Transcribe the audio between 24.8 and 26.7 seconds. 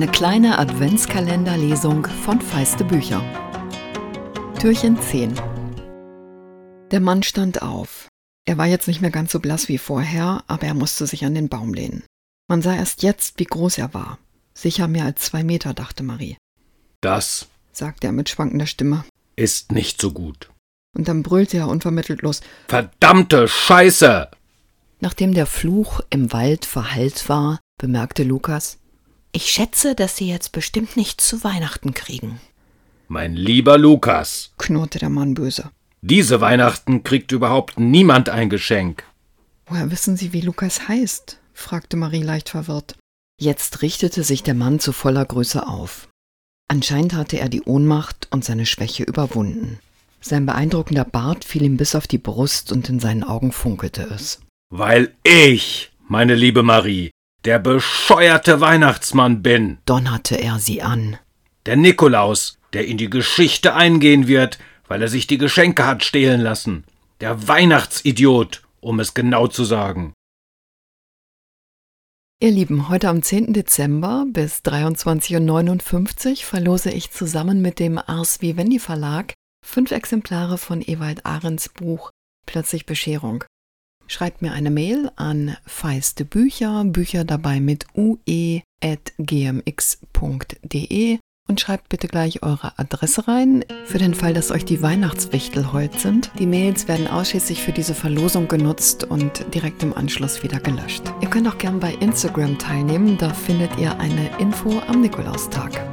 Nachdem der Fluch im Wald